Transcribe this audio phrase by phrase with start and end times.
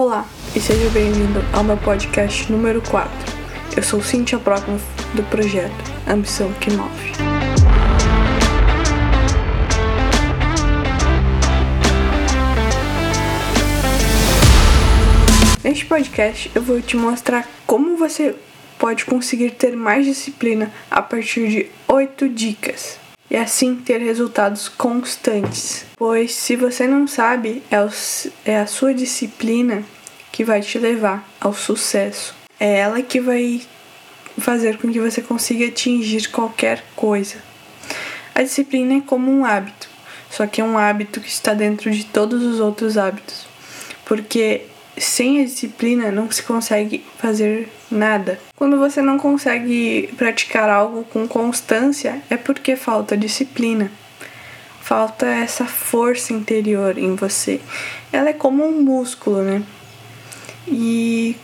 [0.00, 0.26] Olá
[0.56, 3.10] e seja bem-vindo ao meu podcast número 4.
[3.76, 4.82] Eu sou Cynthia Procknoff
[5.14, 5.74] do projeto
[6.08, 7.12] Ambição que Move.
[15.62, 18.34] Neste podcast eu vou te mostrar como você
[18.78, 22.98] pode conseguir ter mais disciplina a partir de 8 dicas
[23.30, 25.86] e assim ter resultados constantes.
[25.96, 27.90] Pois se você não sabe, é, o,
[28.44, 29.84] é a sua disciplina
[30.32, 32.34] que vai te levar ao sucesso.
[32.58, 33.62] É ela que vai
[34.38, 37.36] fazer com que você consiga atingir qualquer coisa.
[38.34, 39.88] A disciplina é como um hábito,
[40.30, 43.46] só que é um hábito que está dentro de todos os outros hábitos.
[44.04, 44.62] Porque
[44.96, 48.38] sem a disciplina não se consegue fazer nada.
[48.56, 53.90] Quando você não consegue praticar algo com constância, é porque falta disciplina.
[54.80, 57.60] Falta essa força interior em você.
[58.12, 59.62] Ela é como um músculo, né?
[60.66, 61.36] E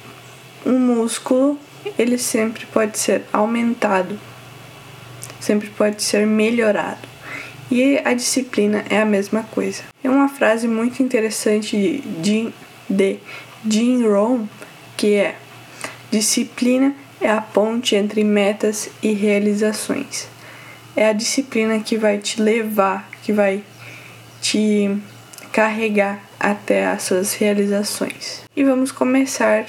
[0.65, 1.59] um músculo,
[1.99, 4.19] ele sempre pode ser aumentado,
[5.41, 7.07] sempre pode ser melhorado.
[7.71, 9.83] E a disciplina é a mesma coisa.
[10.03, 12.53] É uma frase muito interessante de,
[12.89, 13.19] de
[13.69, 14.47] Jim Rohn,
[14.97, 15.37] que é:
[16.17, 20.27] disciplina é a ponte entre metas e realizações.
[20.97, 23.63] É a disciplina que vai te levar, que vai
[24.41, 24.97] te
[25.53, 28.45] carregar até as suas realizações.
[28.57, 29.67] E vamos começar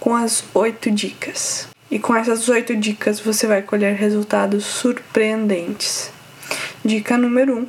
[0.00, 1.68] com as oito dicas.
[1.88, 6.10] E com essas oito dicas você vai colher resultados surpreendentes.
[6.84, 7.66] Dica número um: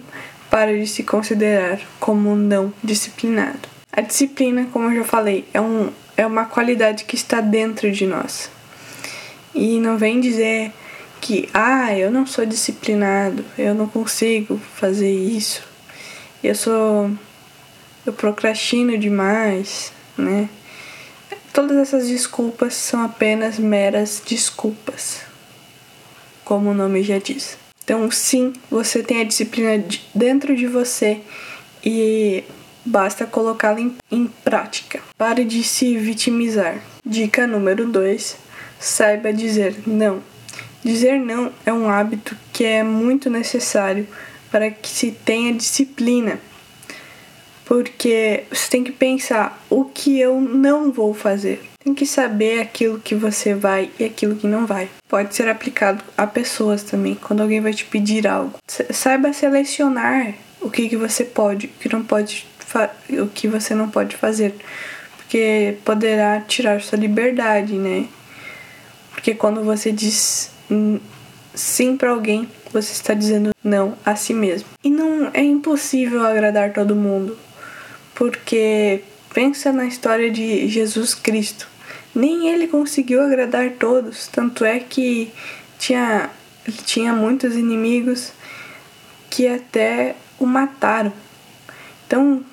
[0.50, 3.70] pare de se considerar como não disciplinado.
[3.92, 8.08] A disciplina, como eu já falei, é, um, é uma qualidade que está dentro de
[8.08, 8.50] nós.
[9.54, 10.74] E não vem dizer
[11.22, 15.64] que, ah, eu não sou disciplinado, eu não consigo fazer isso,
[16.44, 17.12] eu sou.
[18.06, 20.50] eu procrastino demais, né?
[21.54, 25.22] Todas essas desculpas são apenas meras desculpas,
[26.44, 27.58] como o nome já diz.
[27.84, 31.22] Então, sim, você tem a disciplina dentro de você
[31.84, 32.44] e
[32.88, 35.02] basta colocá-la em, em prática.
[35.18, 36.82] Pare de se vitimizar.
[37.06, 38.38] Dica número 2:
[38.80, 40.22] saiba dizer não.
[40.84, 44.08] Dizer não é um hábito que é muito necessário
[44.50, 46.40] para que se tenha disciplina.
[47.66, 51.62] Porque você tem que pensar o que eu não vou fazer.
[51.84, 54.90] Tem que saber aquilo que você vai e aquilo que não vai.
[55.10, 58.54] Pode ser aplicado a pessoas também, quando alguém vai te pedir algo.
[58.68, 62.48] Saiba selecionar o que, que você pode, o que não pode
[63.22, 64.56] o que você não pode fazer,
[65.18, 68.08] porque poderá tirar sua liberdade, né?
[69.12, 70.52] Porque quando você diz
[71.54, 74.68] sim para alguém, você está dizendo não a si mesmo.
[74.84, 77.38] E não é impossível agradar todo mundo,
[78.14, 79.02] porque
[79.34, 81.68] pensa na história de Jesus Cristo.
[82.14, 85.32] Nem ele conseguiu agradar todos, tanto é que
[85.78, 86.30] tinha,
[86.86, 88.32] tinha muitos inimigos
[89.30, 91.14] que até o mataram.
[92.06, 92.44] Então,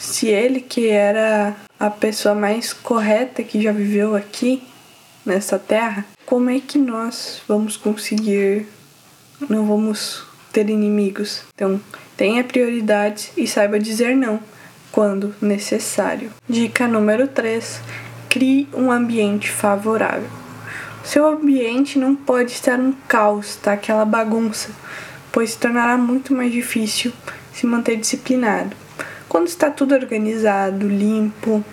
[0.00, 4.62] se ele, que era a pessoa mais correta que já viveu aqui
[5.26, 8.66] nessa terra, como é que nós vamos conseguir,
[9.46, 11.42] não vamos ter inimigos?
[11.54, 11.78] Então,
[12.16, 14.40] tenha prioridades e saiba dizer não
[14.90, 16.32] quando necessário.
[16.48, 17.82] Dica número 3:
[18.30, 20.30] crie um ambiente favorável.
[21.04, 23.74] Seu ambiente não pode estar um caos, tá?
[23.74, 24.70] Aquela bagunça,
[25.30, 27.12] pois se tornará muito mais difícil
[27.52, 28.79] se manter disciplinado
[29.30, 31.64] quando está tudo organizado, limpo,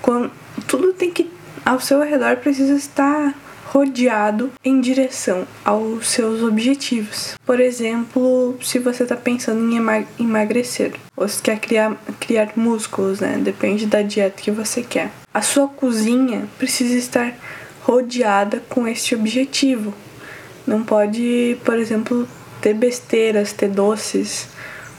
[0.00, 0.32] quando
[0.66, 1.30] tudo tem que
[1.62, 3.34] ao seu redor precisa estar
[3.66, 7.34] rodeado em direção aos seus objetivos.
[7.44, 9.76] Por exemplo, se você está pensando em
[10.18, 13.38] emagrecer ou se quer criar, criar músculos, né?
[13.42, 15.10] Depende da dieta que você quer.
[15.34, 17.34] A sua cozinha precisa estar
[17.82, 19.92] rodeada com este objetivo.
[20.66, 22.26] Não pode, por exemplo,
[22.62, 24.48] ter besteiras, ter doces,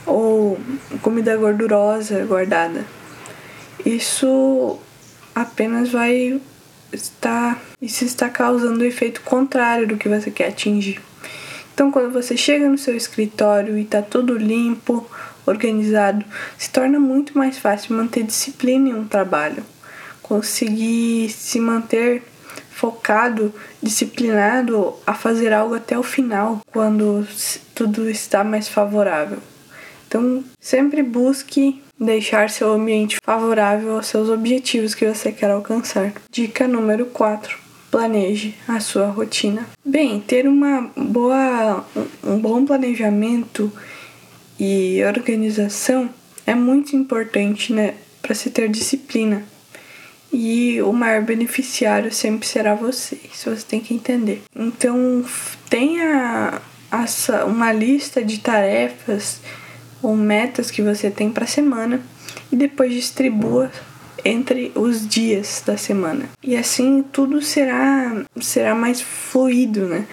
[0.08, 0.58] ou
[1.02, 2.84] comida gordurosa guardada.
[3.84, 4.78] Isso
[5.34, 6.40] apenas vai
[6.92, 11.00] estar isso está causando o efeito contrário do que você quer atingir.
[11.72, 15.08] Então, quando você chega no seu escritório e está tudo limpo,
[15.46, 16.24] organizado,
[16.58, 19.64] se torna muito mais fácil manter disciplina em um trabalho,
[20.20, 22.24] conseguir se manter
[22.72, 27.24] focado, disciplinado a fazer algo até o final, quando
[27.76, 29.38] tudo está mais favorável.
[30.08, 36.14] Então, sempre busque deixar seu ambiente favorável aos seus objetivos que você quer alcançar.
[36.30, 37.58] Dica número 4.
[37.90, 39.66] Planeje a sua rotina.
[39.84, 41.84] Bem, ter uma boa,
[42.24, 43.70] um bom planejamento
[44.58, 46.08] e organização
[46.46, 49.44] é muito importante, né, para se ter disciplina.
[50.30, 53.18] e o maior beneficiário sempre será você.
[53.32, 54.42] Isso você tem que entender.
[54.54, 55.24] Então,
[55.70, 56.60] tenha
[56.92, 59.40] essa, uma lista de tarefas
[60.02, 62.00] ou metas que você tem para a semana
[62.50, 63.70] e depois distribua
[64.24, 66.28] entre os dias da semana.
[66.42, 70.06] E assim tudo será será mais fluido, né?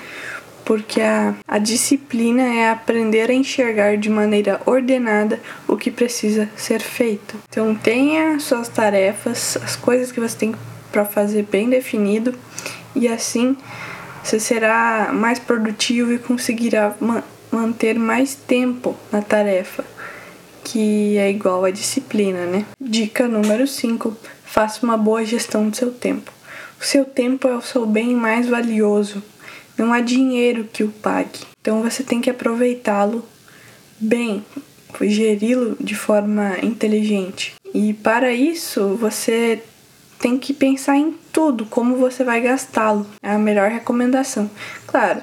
[0.63, 6.81] Porque a, a disciplina é aprender a enxergar de maneira ordenada o que precisa ser
[6.81, 7.35] feito.
[7.49, 10.55] Então tenha suas tarefas, as coisas que você tem
[10.91, 12.33] para fazer bem definido
[12.95, 13.55] e assim
[14.23, 16.95] você será mais produtivo e conseguirá
[17.55, 19.85] manter mais tempo na tarefa,
[20.63, 22.65] que é igual à disciplina, né?
[22.79, 26.31] Dica número 5: faça uma boa gestão do seu tempo.
[26.79, 29.23] O seu tempo é o seu bem mais valioso.
[29.77, 31.39] Não há dinheiro que o pague.
[31.61, 33.25] Então você tem que aproveitá-lo
[33.99, 34.43] bem,
[35.01, 37.55] geri-lo de forma inteligente.
[37.73, 39.61] E para isso você
[40.19, 43.05] tem que pensar em tudo, como você vai gastá-lo.
[43.21, 44.49] É a melhor recomendação.
[44.87, 45.21] Claro,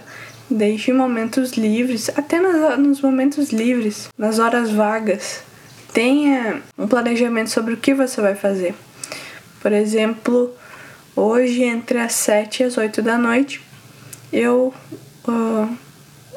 [0.53, 2.41] deixe momentos livres, até
[2.77, 5.43] nos momentos livres, nas horas vagas.
[5.93, 8.75] Tenha um planejamento sobre o que você vai fazer.
[9.61, 10.55] Por exemplo,
[11.15, 13.61] hoje entre as 7 e as 8 da noite,
[14.33, 14.73] eu
[15.29, 15.77] uh,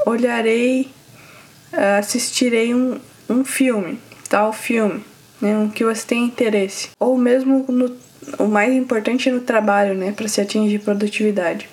[0.05, 0.89] olharei,
[1.73, 5.03] uh, assistirei um, um filme, tal filme,
[5.41, 6.89] né, um que você tem interesse.
[6.99, 8.05] Ou mesmo no
[8.39, 11.69] o mais importante no trabalho, né, para se atingir produtividade.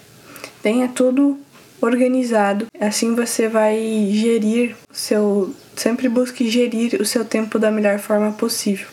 [0.63, 1.39] Tenha tudo
[1.83, 2.67] organizado.
[2.81, 3.77] Assim você vai
[4.13, 8.87] gerir o seu, sempre busque gerir o seu tempo da melhor forma possível.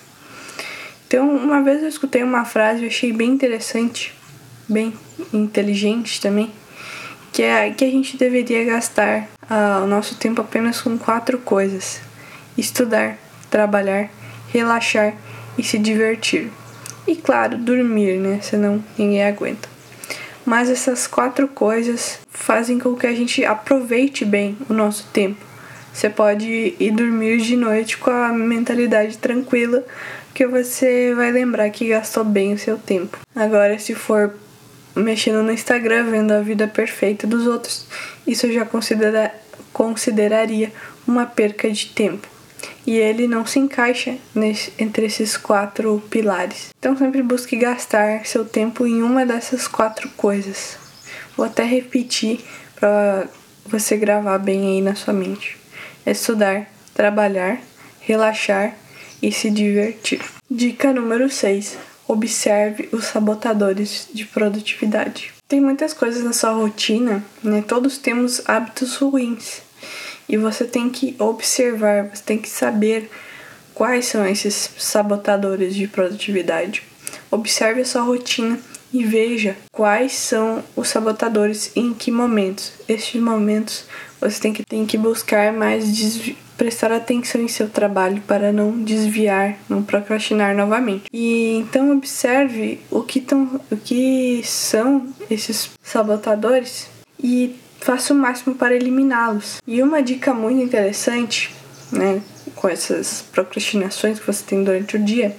[1.07, 4.13] Então, uma vez eu escutei uma frase, eu achei bem interessante,
[4.67, 4.93] bem
[5.33, 6.51] inteligente também,
[7.31, 11.99] que é que a gente deveria gastar uh, o nosso tempo apenas com quatro coisas:
[12.57, 13.17] estudar,
[13.49, 14.09] trabalhar,
[14.49, 15.15] relaxar
[15.57, 16.51] e se divertir.
[17.07, 18.39] E claro, dormir, né?
[18.41, 19.67] Senão ninguém aguenta.
[20.45, 25.45] Mas essas quatro coisas fazem com que a gente aproveite bem o nosso tempo.
[25.93, 29.83] Você pode ir dormir de noite com a mentalidade tranquila,
[30.27, 33.17] porque você vai lembrar que gastou bem o seu tempo.
[33.35, 34.33] Agora, se for
[34.95, 37.85] mexendo no Instagram, vendo a vida perfeita dos outros,
[38.25, 39.33] isso eu já considera,
[39.73, 40.71] consideraria
[41.05, 42.27] uma perca de tempo
[42.89, 46.69] e ele não se encaixa nesse, entre esses quatro pilares.
[46.79, 50.78] Então sempre busque gastar seu tempo em uma dessas quatro coisas.
[51.39, 52.41] Vou até repetir
[52.75, 53.25] para
[53.65, 55.55] você gravar bem aí na sua mente:
[56.05, 57.61] estudar, trabalhar,
[58.01, 58.75] relaxar
[59.21, 60.19] e se divertir.
[60.51, 65.31] Dica número 6: observe os sabotadores de produtividade.
[65.47, 67.63] Tem muitas coisas na sua rotina, né?
[67.65, 69.61] Todos temos hábitos ruins.
[70.27, 73.09] E você tem que observar, você tem que saber
[73.73, 76.83] quais são esses sabotadores de produtividade.
[77.31, 78.59] Observe a sua rotina
[78.93, 82.73] e veja quais são os sabotadores e em que momentos.
[82.87, 83.85] Estes momentos
[84.19, 85.85] você tem que, tem que buscar mais
[86.57, 91.05] prestar atenção em seu trabalho para não desviar, não procrastinar novamente.
[91.13, 98.55] E então observe o que, tão, o que são esses sabotadores e faça o máximo
[98.55, 99.61] para eliminá-los.
[99.65, 101.55] E uma dica muito interessante,
[101.93, 102.21] né,
[102.55, 105.35] com essas procrastinações que você tem durante o dia,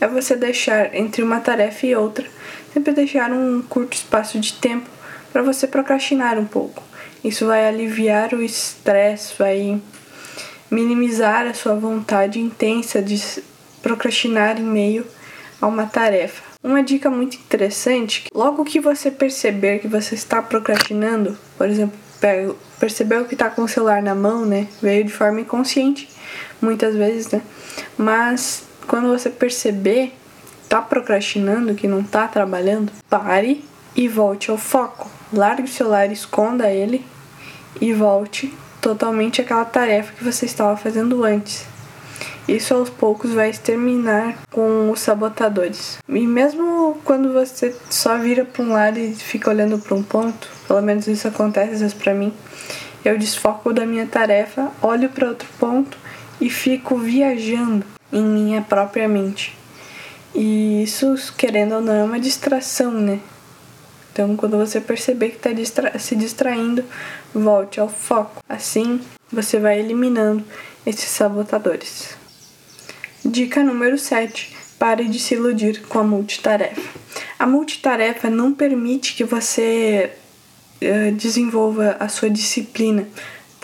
[0.00, 2.26] é você deixar entre uma tarefa e outra,
[2.74, 4.90] sempre deixar um curto espaço de tempo
[5.32, 6.82] para você procrastinar um pouco.
[7.22, 9.80] Isso vai aliviar o estresse, vai
[10.68, 13.22] minimizar a sua vontade intensa de
[13.80, 15.06] procrastinar em meio
[15.60, 16.42] a uma tarefa.
[16.62, 21.96] Uma dica muito interessante, logo que você perceber que você está procrastinando, por exemplo,
[22.80, 24.66] percebeu que está com o celular na mão, né?
[24.82, 26.08] Veio de forma inconsciente,
[26.60, 27.42] muitas vezes, né?
[27.96, 30.14] Mas quando você perceber,
[30.68, 33.64] tá procrastinando, que não tá trabalhando, pare
[33.96, 35.10] e volte ao foco.
[35.32, 37.04] Largue o celular, esconda ele
[37.80, 41.66] e volte totalmente àquela tarefa que você estava fazendo antes.
[42.46, 45.98] Isso aos poucos vai exterminar com os sabotadores.
[46.06, 50.48] E mesmo quando você só vira para um lado e fica olhando para um ponto,
[50.68, 52.34] pelo menos isso acontece às vezes para mim,
[53.02, 55.96] eu desfoco da minha tarefa, olho para outro ponto
[56.40, 59.56] e fico viajando em minha própria mente.
[60.34, 63.20] E isso, querendo ou não, é uma distração, né?
[64.12, 66.84] Então, quando você perceber que está distra se distraindo,
[67.34, 68.42] volte ao foco.
[68.48, 69.00] Assim,
[69.30, 70.44] você vai eliminando
[70.86, 72.16] esses sabotadores.
[73.24, 74.56] Dica número 7.
[74.78, 76.82] Pare de se iludir com a multitarefa.
[77.38, 80.12] A multitarefa não permite que você
[80.82, 83.08] uh, desenvolva a sua disciplina,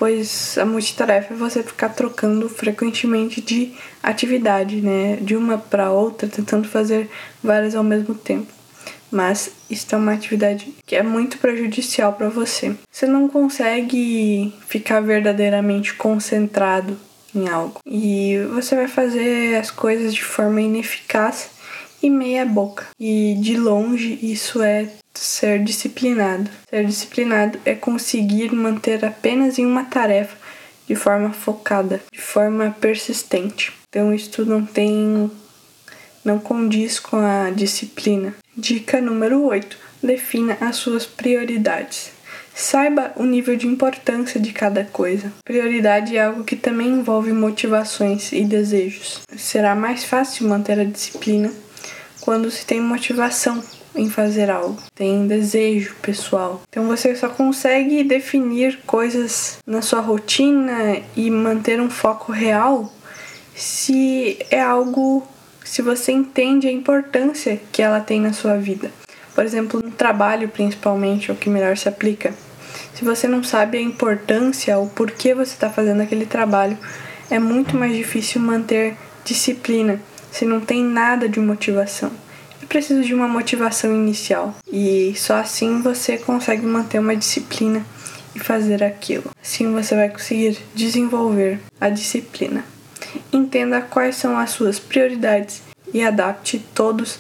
[0.01, 6.27] pois a multitarefa é você ficar trocando frequentemente de atividade, né, de uma para outra,
[6.27, 7.11] tentando fazer
[7.45, 8.51] várias ao mesmo tempo.
[9.11, 12.75] Mas isso é uma atividade que é muito prejudicial para você.
[12.91, 16.97] Você não consegue ficar verdadeiramente concentrado
[17.35, 21.51] em algo e você vai fazer as coisas de forma ineficaz
[22.03, 22.87] e meia boca.
[22.99, 26.51] E de longe isso é ser disciplinado.
[26.69, 30.37] Ser disciplinado é conseguir manter apenas em uma tarefa
[30.87, 33.73] de forma focada, de forma persistente.
[33.89, 35.31] Então isso não tem
[36.25, 38.35] não condiz com a disciplina.
[38.57, 42.13] Dica número 8: defina as suas prioridades.
[42.53, 45.33] Saiba o nível de importância de cada coisa.
[45.45, 49.21] Prioridade é algo que também envolve motivações e desejos.
[49.37, 51.51] Será mais fácil manter a disciplina
[52.21, 53.63] quando se tem motivação
[53.95, 56.63] em fazer algo, tem desejo pessoal.
[56.69, 62.93] Então você só consegue definir coisas na sua rotina e manter um foco real
[63.55, 65.27] se é algo,
[65.65, 68.91] se você entende a importância que ela tem na sua vida.
[69.35, 72.35] Por exemplo, no trabalho, principalmente, é o que melhor se aplica.
[72.95, 76.77] Se você não sabe a importância ou por que você está fazendo aquele trabalho,
[77.31, 80.01] é muito mais difícil manter disciplina
[80.31, 82.11] se não tem nada de motivação
[82.71, 87.85] precisa de uma motivação inicial e só assim você consegue manter uma disciplina
[88.33, 89.33] e fazer aquilo.
[89.43, 92.65] Assim você vai conseguir desenvolver a disciplina.
[93.33, 97.19] Entenda quais são as suas prioridades e adapte todos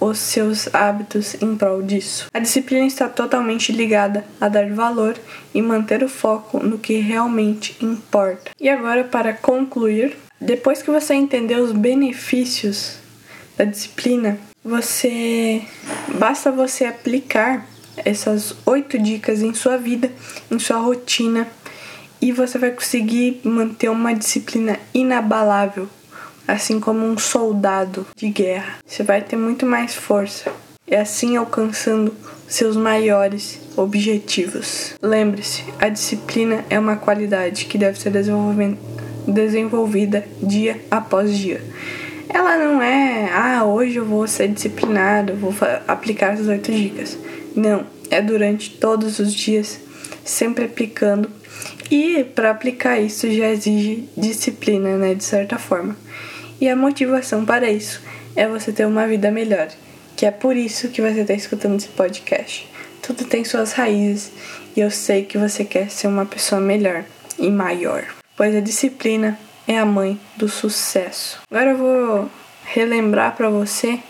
[0.00, 2.26] os seus hábitos em prol disso.
[2.32, 5.16] A disciplina está totalmente ligada a dar valor
[5.54, 8.50] e manter o foco no que realmente importa.
[8.60, 12.98] E agora, para concluir, depois que você entendeu os benefícios
[13.56, 15.62] da disciplina, você
[16.14, 17.66] basta você aplicar
[18.04, 20.10] essas oito dicas em sua vida,
[20.50, 21.48] em sua rotina,
[22.20, 25.88] e você vai conseguir manter uma disciplina inabalável,
[26.48, 28.78] assim como um soldado de guerra.
[28.84, 30.50] Você vai ter muito mais força
[30.86, 32.12] e assim alcançando
[32.48, 34.94] seus maiores objetivos.
[35.00, 38.10] Lembre-se, a disciplina é uma qualidade que deve ser
[39.26, 41.62] desenvolvida dia após dia
[42.28, 45.54] ela não é, ah, hoje eu vou ser disciplinado, vou
[45.86, 47.18] aplicar essas oito dicas.
[47.56, 49.80] Não, é durante todos os dias,
[50.24, 51.30] sempre aplicando.
[51.90, 55.96] E para aplicar isso já exige disciplina, né, de certa forma.
[56.60, 58.02] E a motivação para isso
[58.34, 59.68] é você ter uma vida melhor,
[60.16, 62.68] que é por isso que você está escutando esse podcast.
[63.00, 64.32] Tudo tem suas raízes
[64.76, 67.04] e eu sei que você quer ser uma pessoa melhor
[67.38, 68.04] e maior,
[68.36, 71.40] pois a disciplina é a mãe do sucesso.
[71.50, 72.30] Agora eu vou
[72.64, 74.00] relembrar para você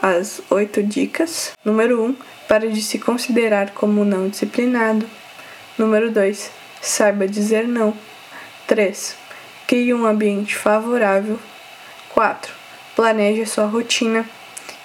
[0.00, 1.52] as oito dicas.
[1.64, 5.08] Número 1, um, pare de se considerar como não disciplinado.
[5.78, 6.50] Número 2,
[6.80, 7.94] saiba dizer não.
[8.66, 9.16] 3,
[9.66, 11.38] crie um ambiente favorável.
[12.16, 12.50] 4,
[12.96, 14.24] planeje sua rotina.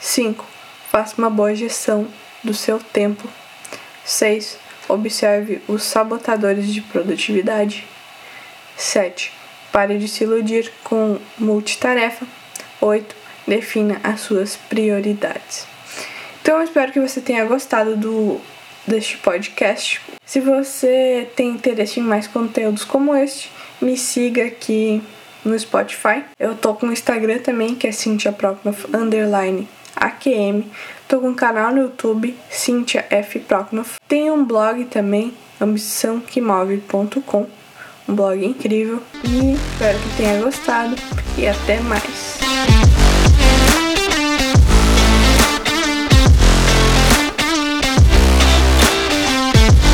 [0.01, 0.45] 5,
[0.91, 2.05] faça uma boa gestão
[2.43, 3.25] do seu tempo.
[4.03, 4.57] 6,
[4.89, 7.87] observe os sabotadores de produtividade.
[8.75, 9.31] 7,
[9.71, 12.27] Pare de se iludir com multitarefa.
[12.81, 13.15] 8.
[13.47, 15.65] Defina as suas prioridades.
[16.41, 18.41] Então eu espero que você tenha gostado do
[18.85, 20.01] deste podcast.
[20.25, 25.01] Se você tem interesse em mais conteúdos como este, me siga aqui
[25.43, 26.23] no Spotify.
[26.39, 30.63] Eu tô com o Instagram também, que é Cynthia Proknoff underline AQM.
[31.07, 33.39] Tô com um canal no YouTube, Cynthia F.
[33.39, 33.99] Proknoff.
[34.07, 37.61] Tem um blog também, ambiçãoquemove.com
[38.07, 40.95] um blog incrível e espero que tenha gostado
[41.37, 42.40] e até mais.